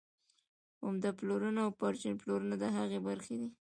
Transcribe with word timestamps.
عمده 0.85 1.09
پلورنه 1.19 1.61
او 1.65 1.71
پرچون 1.79 2.13
پلورنه 2.21 2.55
د 2.59 2.63
هغې 2.77 2.99
برخې 3.07 3.35
دي 3.41 3.49